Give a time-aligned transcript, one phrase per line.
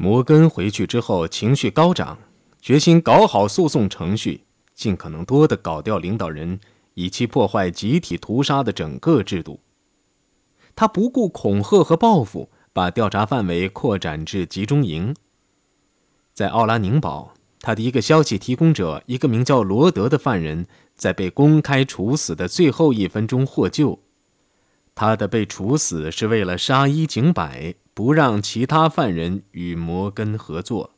[0.00, 2.16] 摩根回去之后情绪高涨，
[2.60, 6.60] 决心搞好诉讼程序，尽可能多的搞掉领导人，
[6.94, 9.58] 以期破坏集体屠杀的整个制度。
[10.76, 15.16] 他不顾恐吓和报复，把调查范围扩展至集中营。
[16.32, 23.98] 在奥拉宁堡，他的一个消息提供者，一个名叫罗德的犯人，在被公开处死的最后一分钟获救。
[24.94, 27.74] 他的被处死是为了杀一儆百。
[27.98, 30.92] 不让其他犯人与摩根合作。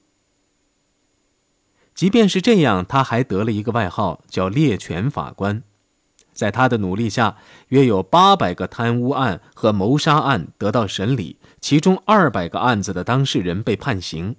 [1.95, 5.63] 即便是这样，他还得了一个外号，叫“猎犬法官”。
[6.35, 14.37] 在他的努力下，约有八百个贪污案和谋杀案得到审理，其中二百个案子的当事人被判刑。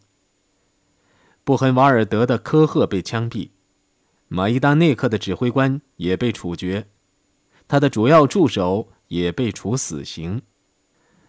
[1.44, 3.50] 布痕瓦尔德的科赫被枪毙，
[4.28, 6.86] 马伊达内克的指挥官也被处决，
[7.68, 10.44] 他的主要助手也被处死刑。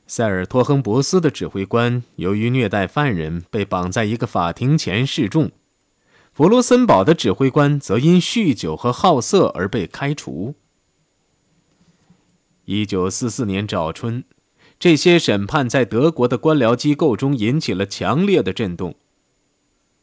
[0.06, 5.51] 塞尔托亨博斯的指挥官由于虐待犯人被绑在一个法庭前示众，
[6.33, 10.55] 弗罗森堡的指挥官则因酗酒和好色而被开除。
[12.64, 14.25] 一九四四年早春，
[14.78, 18.94] 这些审判在德国的官僚机构中引起了强烈的震动。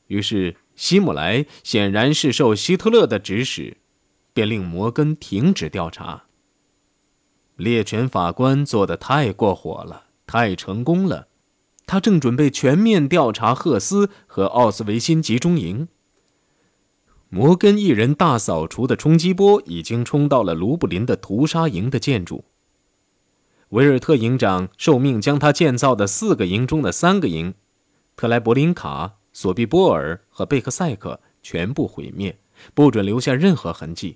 [0.08, 3.78] 于是，希姆莱显然是受希特勒的指使，
[4.34, 6.23] 便令摩根停止调查。
[7.59, 11.27] 猎犬法官做的太过火了，太成功了。
[11.85, 15.89] 他正准备全面调查赫斯和奥斯维辛集中营。
[17.27, 22.45] 摩根一人大扫除的冲击波已经冲到了卢布林的屠杀营的建筑。
[23.71, 27.55] 维尔特营长受命将他建造的四个营中的三个营——
[28.16, 32.39] 特莱伯林卡、索比波尔和贝克塞克——全部毁灭，
[32.73, 34.16] 不准留下任何痕迹。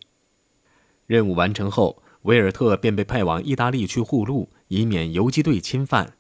[1.06, 2.02] 任务完成后。
[2.24, 6.18] 维尔特便被派往意大利去护路，以免游击队侵犯。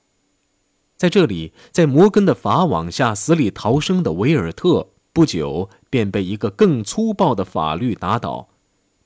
[0.95, 8.49] 在这里，在摩根的法网下死里逃生的维尔特，不久便被一个更粗暴的法律打倒，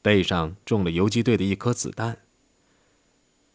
[0.02, 2.20] 背上中了游击队的一颗子弹。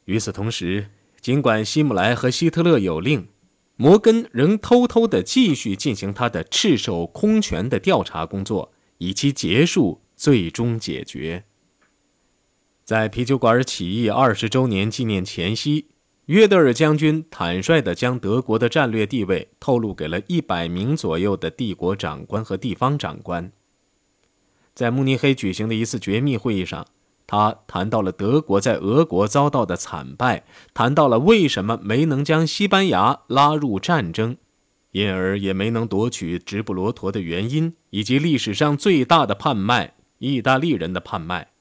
[0.07, 0.89] 与此同时，
[1.21, 3.29] 尽管希姆莱和希特勒有令，
[3.77, 11.45] 摩根仍偷偷地继续进行他的赤手空拳的调查工作，以其结束，最终解决。
[12.85, 15.87] 在啤酒馆起义二十周年纪念前夕，
[16.27, 23.53] 约德尔将军坦率地将德国的战略地位透露给了一百名左右的帝国长官和地方长官。
[24.75, 26.85] 在慕尼黑举行的一次绝密会议上，
[27.25, 30.45] 他谈到了德国在俄国遭到的惨败，
[30.75, 34.37] 谈到了为什么没能将西班牙拉入战争，
[34.91, 41.52] 因而也没能夺取直布罗陀的原因，以及历史上最大的叛卖——意大利人的叛卖。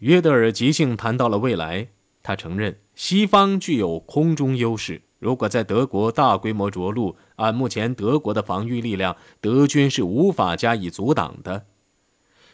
[0.00, 1.88] 约德尔即兴谈到了未来，
[2.22, 5.02] 他承认西方具有空中优势。
[5.18, 11.66] 如果在德国大规模着陆，按目前德国的防御力量，德军是无法加以阻挡的。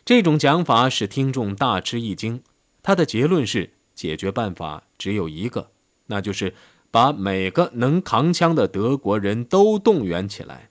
[0.04, 2.42] 这种讲法使听众大吃一惊。
[2.82, 5.70] 他的结论是：解决办法只有一个，
[6.06, 6.54] 那就是
[6.90, 10.70] 把每个能扛枪的德国人都动员起来。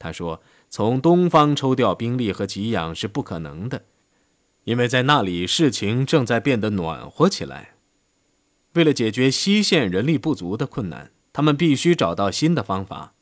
[0.00, 3.84] 他说：“从东方抽调兵力和给养是不可能的。”
[4.64, 7.70] 因为在那里，事情正在变得暖和起来。
[8.74, 13.14] 为了解决西线人力不足的困难，他们必须找到新的方法。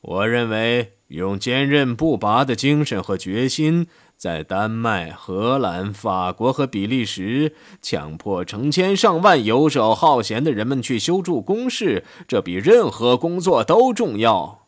[0.00, 14.66] 我认为，用坚韧不拔的精神和决心，在丹麦、荷兰、法国和比利时强迫成千上万游手好闲的人们去修筑工事，这比任何工作都重要。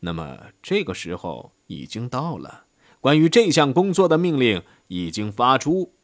[0.00, 2.64] 那么，这个时候已经到了。
[3.00, 4.62] 关于这项工作的命令。
[4.88, 5.94] 已经发出。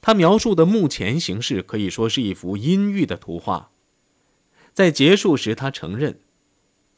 [0.00, 3.70] 他描述的目前形势可以说是一幅阴郁的图画。
[4.72, 6.20] 在结束时，他承认，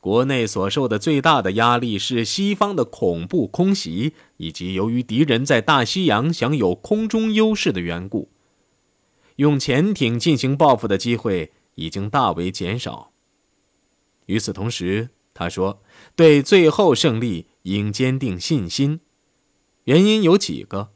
[0.01, 8.31] 国内所受的最大的压力是西方的恐怖空袭，以及由于敌人在大西洋享有空中优势的缘故，
[9.37, 13.13] 用潜艇进行报复的机会已经大为减少。
[14.27, 15.83] 与此同时，他说，
[16.15, 19.01] 对最后胜利应坚定信心。
[19.85, 20.91] 原因有几个，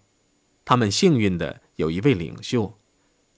[0.64, 2.74] 他们幸运的有一位领袖，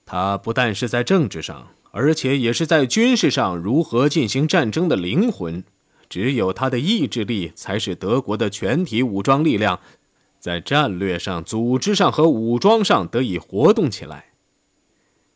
[0.06, 5.64] 他不但是在政治上，而且也是在军事上如何进行战争的灵魂。
[6.08, 9.79] 只有他的意志力，才使德国的全体武装力量
[10.41, 14.26] 在战略上、组织上和武装上得以活动起来。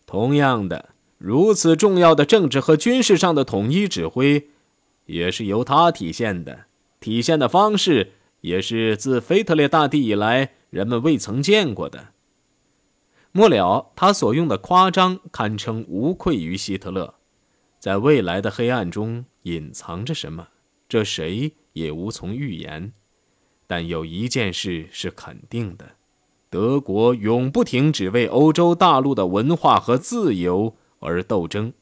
[0.06, 4.49] 同样的，如此重要的政治和军事上的统一指挥，
[5.06, 6.67] 也是由他体现的。
[7.00, 8.12] 体现的方式。
[8.44, 12.08] 也是自腓特烈大帝以来，人们未曾见过的。
[13.32, 17.14] 末了，他所用的夸张堪称无愧于希特勒。
[17.79, 20.49] 在未来的黑暗中，隐藏着什么，
[20.87, 22.93] 这谁也无从预言。
[23.67, 25.93] 但有一件事是肯定的：
[26.50, 31.73] 德国永不停止为欧洲大陆的文化和自由而斗争。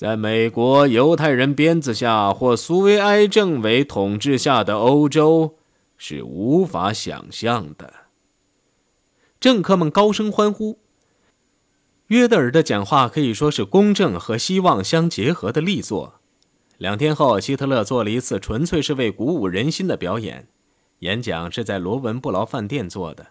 [0.00, 5.56] 在美国犹太人鞭子下或苏维埃政委统治下的欧洲，
[5.98, 7.92] 是无法想象的。
[9.38, 10.78] 政客们高声欢呼。
[12.06, 16.14] 约德尔的讲话可以说是公正和希望相结合的力作。
[16.78, 20.48] 两天后，希特勒做了一次纯粹是为鼓舞人心的表演。
[21.00, 23.26] 演讲是在罗文布劳饭店做的。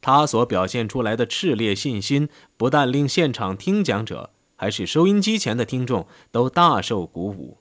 [0.00, 4.30] 他所表现出来的炽烈信心，不但令现场听讲者。
[4.56, 7.58] 还是收音机前的听众都大受鼓舞。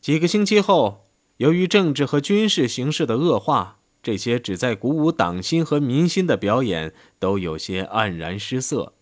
[0.00, 1.06] 几个星期后，
[1.38, 8.94] 由于政治和军事形势的恶化，这些旨在鼓舞党心和民心的表演都有些黯然失色。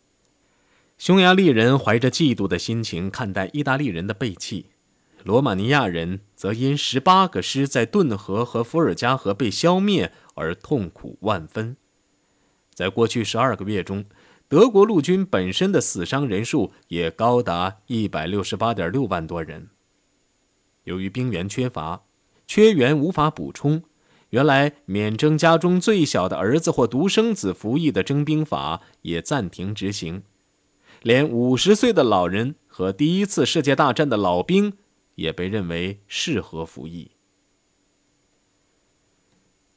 [0.98, 4.70] 匈牙利人怀着嫉妒的心情看待意大利人的背弃，
[5.22, 11.76] 罗马尼亚人则因十八个师在顿河和伏尔加河被消灭而痛苦万分。
[12.72, 14.06] 在过去十二个月中，
[14.48, 19.70] 德国陆军本身的死伤人数也高达一百六十八点六万多人。
[20.84, 22.04] 由于兵员缺乏，
[22.46, 23.82] 缺员无法补充，
[24.30, 30.22] 原来免征家中最小的儿子或独生子服役的征兵法也暂停执行，
[31.02, 34.74] 连五十岁的老人和第一次世界大战的老兵
[35.16, 37.10] 也被认为适合服役。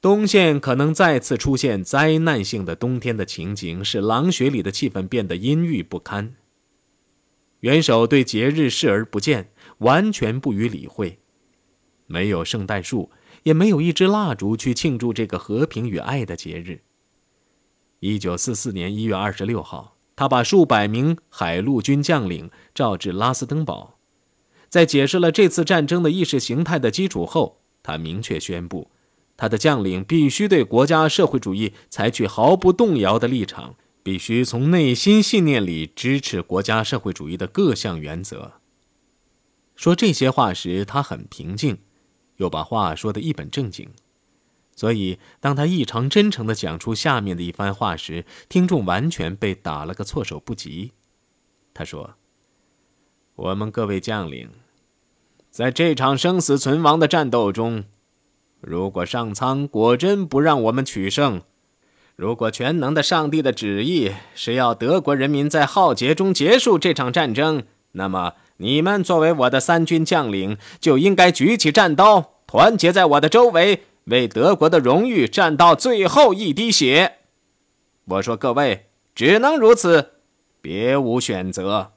[0.02, 6.36] 东线可能再次出现灾难性的冬天的情景，使狼穴里的气氛变得阴郁不堪。
[7.60, 11.20] 元首对节日视而不见，完全不予理会。
[12.08, 13.12] 没有圣诞树，
[13.44, 16.84] 也没有一支蜡烛去庆祝这个和平与爱的节日。
[18.00, 24.00] 一九四四年一月二十六号，他把数百名海陆军将领召至拉斯登堡，
[24.70, 28.90] 在解释了这次战争的意识形态的基础后，他明确宣布。
[29.40, 38.56] 他的将领必须对国家社会主义采取毫不动摇的立场，必须从内心信念里支持国家社会主义的各项原则。
[39.78, 41.78] 说这些话时，他很平静，
[42.36, 43.90] 又把话说得一本正经。
[44.76, 50.92] 所以，当他异常真诚地讲出下面的一番话时，听众完全被打了个措手不及。
[51.74, 52.16] 他说
[53.36, 54.50] ：“我们各位将领，
[55.50, 57.86] 在这场生死存亡的战斗中。”
[58.62, 61.42] 如果上苍果真不让我们取胜，
[62.16, 67.64] 如果全能的上帝的旨意是要德国人民在浩劫中结束这场战争，
[67.94, 77.20] 那么你们作为我的三军将领，就应该举起战刀，团结在我的周围，为德国的荣誉战到最后一滴血。
[78.06, 80.16] 我说各位，只能如此，
[80.60, 81.94] 别无选择。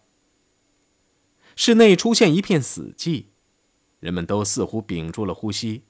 [1.56, 3.24] 室内出现一片死寂，
[3.98, 5.82] 人们都似乎屏住了呼吸。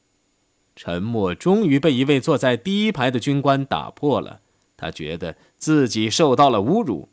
[0.74, 4.40] 沉默终于被一位坐在第一排的军官打破了。
[4.76, 7.08] 他觉得自己受到了侮辱。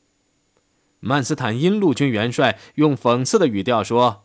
[1.01, 4.23] 曼斯坦因陆军元帅用讽刺的语调说：“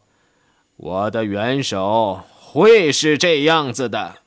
[0.77, 4.23] 我的元首会是这样子的。”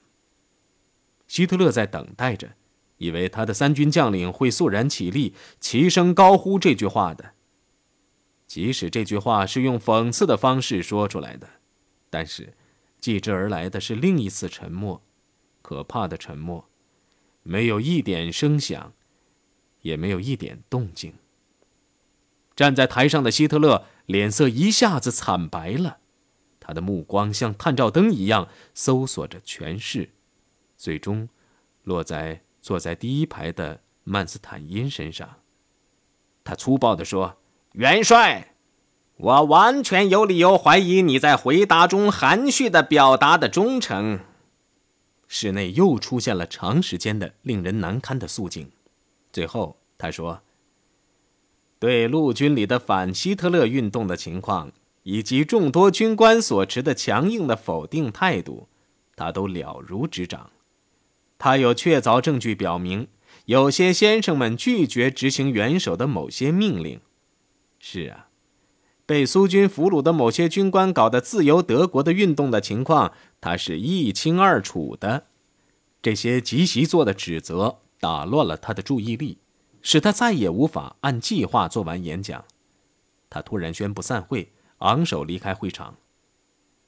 [1.28, 2.52] 希特勒在等待着，
[2.98, 7.32] 以为他的三军将领会肃然起立，齐声高呼这句话的。
[8.46, 11.48] 即使这句话是用讽刺的方式说出来的，
[12.10, 12.54] 但是。
[13.00, 15.02] 继之而来的是另一次沉默，
[15.62, 16.68] 可怕的沉默，
[17.44, 18.94] 没有一点声响，
[19.82, 21.14] 也没有一点动静。
[22.56, 26.00] 站在台上的希特勒脸色一下子惨白了，
[26.60, 30.10] 他的目光像探照灯一样搜索着全市，
[30.76, 31.30] 最终
[31.84, 35.42] 落在坐在第一排的曼斯坦因身上。
[36.44, 37.38] 他粗暴地说
[37.74, 38.56] ：“元帅。”
[39.18, 44.20] 我完全有理由怀疑你在回答中含蓄的表达的忠诚。
[45.28, 48.70] 室内又出现了长时间的令人难堪的肃静。
[49.32, 50.42] 最后，他说
[51.80, 54.72] ：“对陆军里的反希特勒运动的情况，
[55.04, 58.68] 以及众多军官所持的强硬的否定态度，
[59.16, 60.52] 他都了如指掌。
[61.40, 63.08] 他有确凿证据表明，
[63.46, 67.02] 有些先生们拒绝执行元首的某些命令。
[67.80, 68.27] 是啊。”
[69.08, 75.28] 被苏军俘虏的某些军官搞的自由德国的运动的情况，他是一清二楚的。
[76.02, 79.40] 这些急习做的指责打乱了他的注意力，
[79.82, 82.44] 使他再也无法按计划做完演讲。
[83.30, 85.96] 他突然宣布散会，昂首离开会场。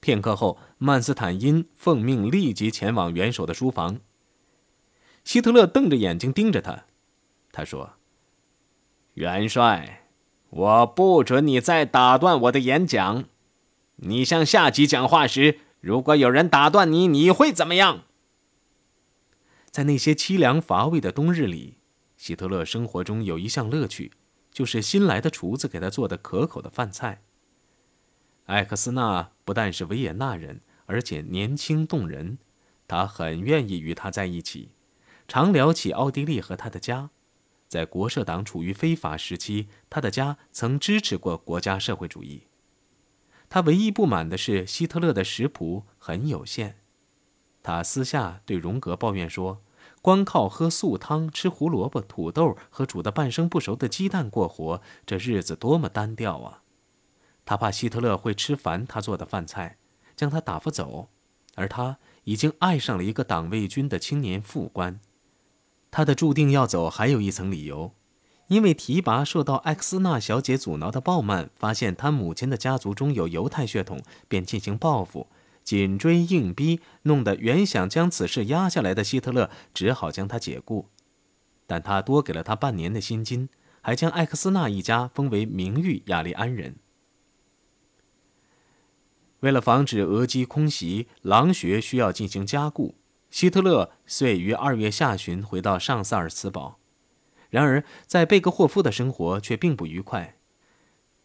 [0.01, 4.01] 片刻后，曼斯坦因奉命立即前往元首的书房。
[5.23, 6.83] 希特勒瞪着眼睛盯着他，
[7.53, 7.93] 他说
[9.15, 9.98] ：“元帅。”
[10.49, 13.25] 我不准你再打断我的演讲。
[13.97, 18.05] 你向下级讲话时，如果有人打断你，你会怎么样？
[19.69, 21.77] 在那些凄凉乏味的冬日里，
[22.17, 24.11] 希特勒生活中有一项乐趣，
[24.51, 27.21] 就是新来的厨子给他做的可口的饭菜。
[28.45, 32.39] 艾克斯纳不但是维也纳人，而且年轻动人，
[32.87, 34.69] 他很愿意与他在一起，
[35.27, 37.11] 常聊起奥地利和他的家。
[37.69, 42.47] 在国社党处于非法时期，他的家曾支持过国家社会主义。
[43.47, 46.79] 他唯一不满的是希特勒的食谱很有限。
[47.61, 49.61] 他私下对荣格抱怨说
[50.01, 56.63] ：“光靠喝素汤、吃胡萝卜、土豆和煮的半生不熟的鸡蛋过活，这日子多么单调啊！”
[57.45, 59.77] 他怕希特勒会吃烦他做的饭菜，
[60.15, 61.09] 将他打发走，
[61.55, 64.99] 而他已经爱上了一个党卫军的青年副官。
[65.91, 67.93] 他的注定要走还有一层理由，
[68.47, 75.27] 因为提拔受到艾克斯纳小姐阻挠的鲍曼发现他母亲的家族中有犹太血统，便进行报复，
[75.63, 80.89] 紧追硬逼，弄得原想将此事压下来的希特勒只好将他解雇。
[81.67, 83.49] 但他多给了他半年的薪金，
[83.81, 86.77] 还将艾克斯纳一家封为名誉雅利安人。
[89.41, 92.95] 为了防止俄机空袭，狼穴需要进行加固。
[93.29, 96.79] 希特勒遂于二月下旬回到上萨尔茨堡，
[97.49, 100.35] 然而在贝格霍夫的生活却并不愉快。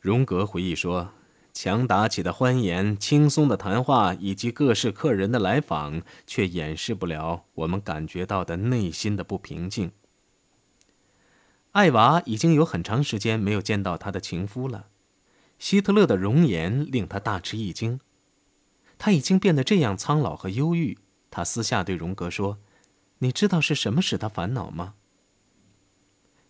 [0.01, 1.13] 荣格回忆说
[1.55, 9.93] ：“强打起的欢颜、轻松的谈话以及各式客人的来访，却掩饰不了我们感觉到的内心的不平静。”
[11.73, 14.89] 艾娃已经有很长时间没有见到他的情夫了。
[15.59, 18.01] 希特勒的容颜令他大吃一惊，
[18.99, 20.99] 他已经变得这样苍老和忧郁。
[21.35, 22.59] 他私下对荣格说
[23.19, 24.95] ：“你知道是什么使他烦恼吗？”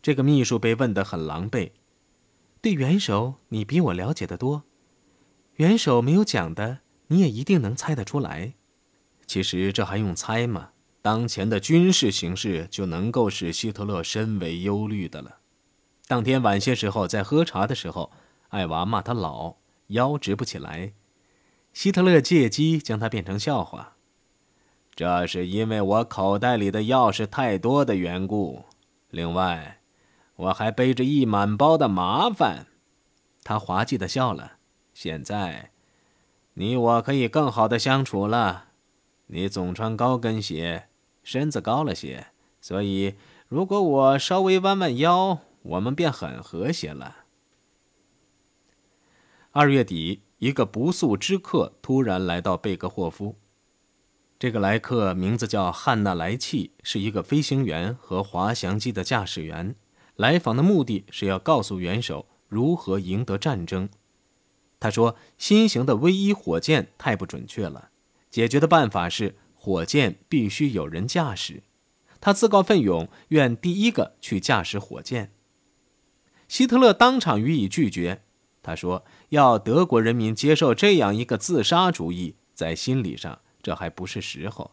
[0.02, 1.70] 这个秘书被问得很狼狈。
[2.60, 4.64] 对元首，你比我了解的多。
[5.54, 8.52] 元首没有讲的，你也一定能猜得出来。
[9.26, 10.72] 其实这还用猜吗？
[11.00, 15.38] 当前的军事形势就能够使希特勒深为忧虑的了。
[16.06, 18.12] 当天晚些时候，在喝茶的时候，
[18.48, 20.92] 艾娃骂他老，腰直不起来。
[21.72, 23.93] 希特勒借机将他变成笑话。
[24.96, 28.64] 这是因为我口袋里的钥匙太多的缘故。
[29.10, 29.80] 另外，
[30.36, 32.66] 我还背着一满包的麻烦。
[33.42, 34.52] 他滑稽的笑了。
[34.92, 35.72] 现在，
[36.54, 38.66] 你我可以更好的相处了。
[39.26, 40.88] 你总穿高跟鞋，
[41.22, 42.28] 身子高了些，
[42.60, 43.16] 所以
[43.48, 47.24] 如果我稍微弯弯腰，我们便很和谐了。
[49.50, 53.36] 二月底，一个不速之客突然来到贝格霍夫。
[54.38, 59.74] 这个来客名字叫汉娜莱契，是一个飞行员和滑翔机的驾驶员。
[60.16, 63.88] 来访的目的是要告诉元首如何赢得战争。
[64.78, 67.90] 他说：“新型的 V 一火箭太不准确了，
[68.30, 71.62] 解决的办法是火箭必须有人驾驶。”
[72.20, 75.32] 他自告奋勇，愿第一个去驾驶火箭。
[76.48, 78.22] 希特勒当场予以拒绝。
[78.62, 84.73] 他说：“要德国人民接受这样一个自杀主义，在心理上。”这还不是时候。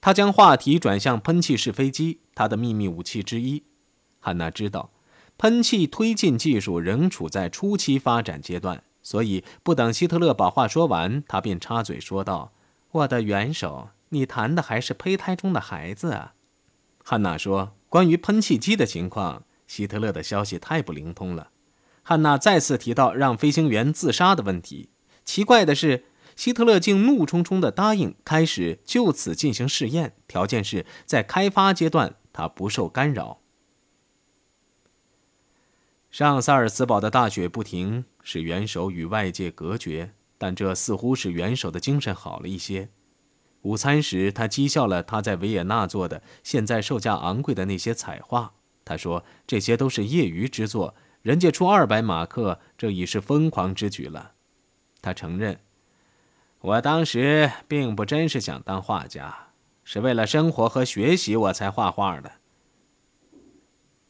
[0.00, 3.64] 他将话题转向喷气式飞机，他的秘密武器之一。
[4.20, 4.90] 汉娜知道，
[5.38, 12.52] 喷气推进技术仍处在初期发展阶段，所以不等希特勒把话说完，他便插嘴说道
[12.90, 16.34] ：“我的元首，你谈的还是胚胎中的孩子啊。”
[17.02, 21.50] 汉娜说：“关于喷气机的情况，希特勒的消息太不灵通了。”
[22.02, 24.90] 汉娜再次提到让飞行员自杀的问题。
[25.24, 26.04] 奇怪的是。
[26.36, 33.40] 希特勒竟怒冲冲地答应开始就此进行试验，条件是在开发阶段他不受干扰。
[36.10, 42.90] 上萨尔茨堡的大雪不停，使元首与外界隔绝，但这似乎使元首的精神好了一些。
[43.62, 48.54] 午餐时，他讥笑了他在维也纳做的现在售价昂贵的那些彩画。
[48.84, 54.34] 他说：“这些都是业余之作，人家出二百马克，这已是疯狂之举了。”
[55.02, 55.58] 他承认。
[56.60, 59.48] 我当时并不真是想当画家，
[59.84, 62.32] 是为了生活和学习我才画画的。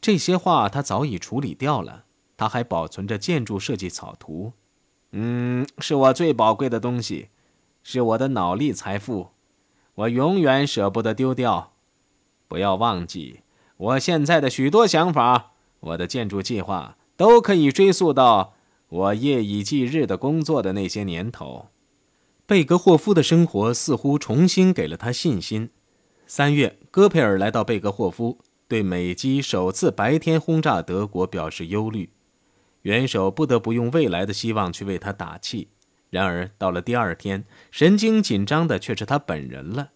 [0.00, 2.04] 这些画他早已处理掉了，
[2.36, 4.52] 他还保存着建筑设计草图。
[5.10, 7.28] 嗯，是我最宝贵的东西，
[7.82, 9.30] 是我的脑力财富，
[9.94, 11.72] 我永远舍不得丢掉。
[12.48, 13.40] 不要忘记，
[13.76, 18.54] 我现在的许多想法，我的建筑计划都可以追溯到
[18.88, 21.68] 我夜以继日的工作的那些年头。
[22.48, 25.70] 贝格霍夫的生活似乎重新给了他信心。
[26.28, 28.38] 三月，戈培尔来到贝格霍夫，
[28.68, 32.10] 对美机首次白天轰炸德国表示忧虑。
[32.82, 35.70] 元首不得不用未来的希望去为他打气。
[36.08, 39.90] 然而，到了第二天，神经紧张的却是他本人了。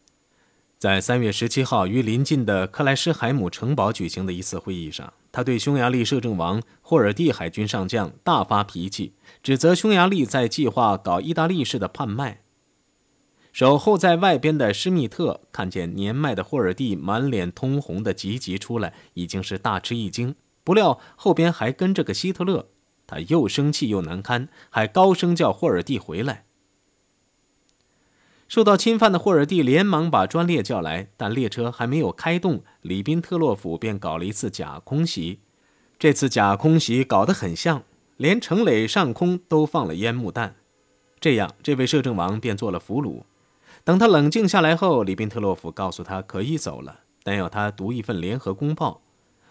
[0.77, 12.43] 在三月十七号于临近的克莱施海姆城堡举行的一次会议上，他对匈牙利摄政王霍尔蒂海军上将大发脾气，指责匈牙利在计划搞意大利式的叛卖。
[13.53, 20.35] 守候在外边的施密特看见年迈的霍尔蒂满脸通红的急急出来，已经是大吃一惊。
[20.63, 22.69] 不料后边还跟着个希特勒。
[23.07, 26.45] 他又生气又难堪，还高声叫霍尔蒂回来。
[28.51, 35.39] 受到侵犯的霍尔蒂连忙把专列叫来，但列车还没有开动，里宾特洛甫便搞了一次假空袭。
[36.01, 37.85] 这次假空袭搞得很像，
[38.17, 40.57] 连城垒上空都放了烟幕弹。
[41.21, 43.23] 这样，这位摄政王便做了俘虏。
[43.85, 49.01] 等他冷静下来后，里宾特洛甫告诉他可以走了，但要他读一份联合公报。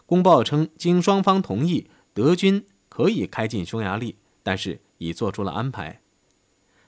[0.06, 2.66] 公报称，经双方同意，德军。
[2.90, 6.02] 可以开进匈牙利，但是已做出了安排。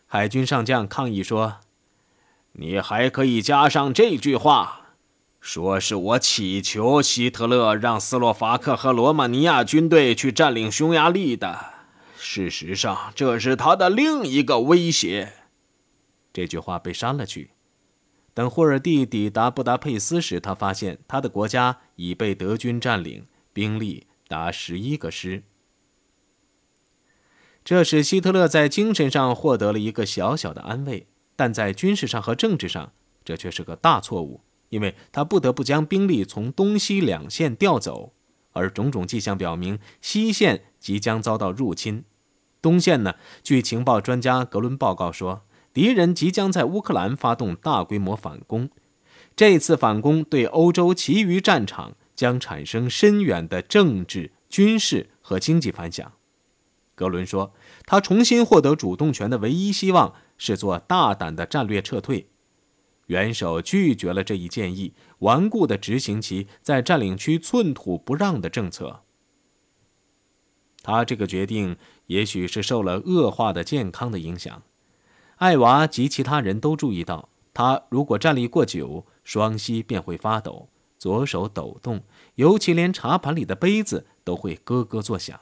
[0.07, 1.59] 海军上将抗议说
[2.53, 4.96] ：“你还可以加上这句话，
[5.39, 11.74] 说是我祈求希特勒让斯洛伐克和罗马尼亚军队去占领匈牙利的。
[12.17, 15.34] 事实上，这是他的另一个威胁。”
[16.31, 17.51] 这句话被删了去。
[18.34, 25.43] 等霍尔蒂抵达布达佩斯时，他发现他的国家已被德军占领，兵力达十一个师。
[27.65, 32.91] 这使希特勒在精神上获得了一个小小的安慰，但在军事上和政治上，
[33.23, 38.13] 这却是个大错误，因为他不得不将兵力从东西两线调走，
[38.53, 42.05] 而种种迹象表明，西线即将遭到入侵。
[42.61, 43.15] 东线呢？
[43.41, 45.41] 据情报专家格伦报告说，
[45.73, 48.69] 敌人即将在乌克兰发动大规模反攻，
[49.35, 56.11] 这次反攻对欧洲其余战场将产生深远的政治、军事和经济反响。
[56.93, 57.51] 格伦说
[57.88, 62.27] ：“他重新获得主动权的唯一希望是做大胆的战略撤退。”
[63.05, 69.01] 元首拒绝了这一建议，顽固地执行其在占领区寸土不让的政策。
[70.81, 74.63] 他这个决定也许是受了恶化的健康的影响。
[75.35, 82.01] 艾娃及其他人都注意到，他如果站立过久，双膝便会发抖，左手抖动，
[82.35, 85.39] 尤其连茶盘里的杯子都会咯咯作响。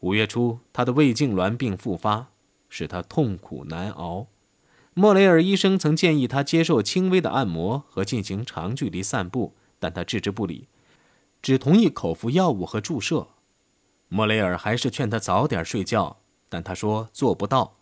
[0.00, 2.30] 五月初，他的胃痉挛病复发，
[2.68, 4.26] 使他痛苦难熬。
[4.94, 10.68] 莫雷尔医生曾建议他接受轻微的按摩和进行长距离散步，但他置之不理，
[11.40, 13.28] 只同意口服药物和注射。
[14.08, 17.76] 莫雷尔还是劝他早点睡觉，但他说做不到。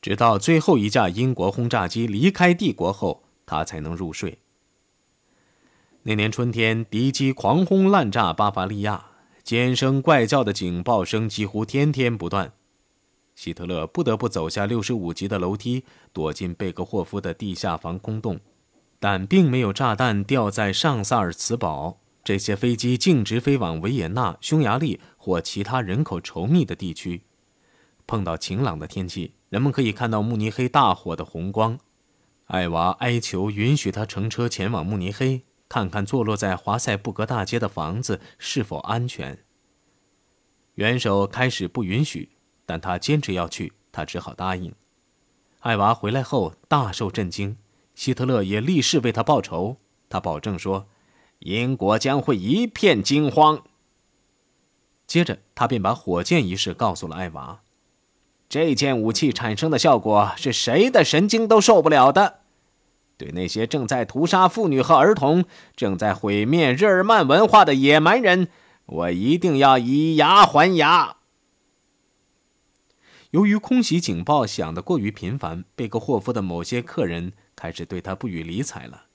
[0.00, 4.38] 直到最后一架英国轰炸机离开帝国后，他才能入睡。
[6.04, 9.06] 那年春天，敌机狂轰滥炸巴伐利亚。
[9.42, 12.52] 尖声怪叫的警报声几乎天天不断，
[13.34, 18.40] 希特勒不得不走下六十五级的楼梯，躲进贝格霍夫的地下防空洞。
[18.98, 27.22] 但并没有炸弹掉在上萨尔茨堡，这些飞机径直飞往维也纳、匈牙利或其他人口稠密的地区。
[28.06, 31.78] 碰到晴朗的天气，人们可以看到慕尼黑大火的红光。
[32.46, 35.42] 艾娃哀求允许他乘车前往慕尼黑。
[35.66, 39.38] 看看坐落在华塞布格大街的房子是否安全。
[40.74, 42.33] 元首开始不允许，
[42.66, 44.72] 但他坚持要去，他只好答应。
[45.60, 47.56] 艾娃回来后大受震惊，
[47.94, 49.78] 希特勒也立誓为他报仇。
[50.08, 50.86] 他保证说
[51.40, 53.62] ：“英国将会一片惊慌。”
[55.06, 57.60] 接着，他便把火箭一事告诉了艾娃。
[58.48, 62.40] 这件武器产生的效果是谁的神经都受不了的。
[63.16, 65.44] 对那些正在屠杀妇女和儿童、
[65.76, 68.48] 正在毁灭日耳曼文化的野蛮人，
[68.86, 71.16] 我一定要以牙还牙。
[73.34, 79.06] 由于空袭警报响得过于频繁，贝格霍夫的某些客人开始对他不予理睬了。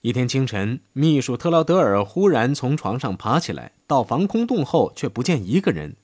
[0.00, 5.96] 一天清晨，秘书特劳德尔忽然从床上爬起来，到防空洞后却不见一个人。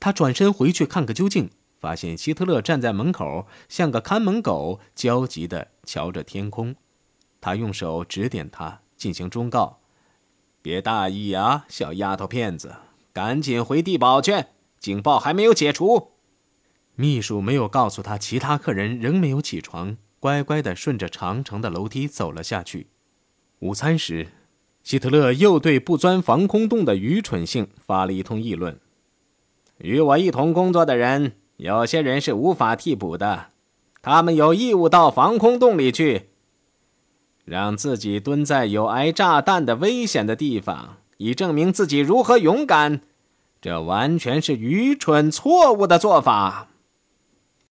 [0.00, 1.48] 他转身回去看个究竟。
[1.78, 6.74] 发现希特勒站在门口，像个看门狗，焦急地瞧着天空。
[7.40, 9.78] 他用手指点他，进行忠告
[10.60, 12.74] ：“别大意啊，小丫头片子，
[13.12, 14.46] 赶紧回地堡去，
[14.80, 16.13] 警报还没有解除。”
[16.96, 22.88] 秘书没有告诉他，其他客人仍没有起床，乖乖地顺着长长的楼梯走了下去。
[23.60, 24.28] 午餐时，
[24.82, 28.78] 希特勒又对不钻防空洞的愚蠢性发了一通议论
[29.78, 33.50] ：“与我一同工作的人。”有些人是无法替补的，
[34.02, 36.30] 他们有义务到防空洞里去，
[37.44, 43.02] 让自己蹲在有挨炸弹的危险的地方，以证明自己如何勇敢。
[43.60, 46.68] 这完全是愚蠢错误的做法。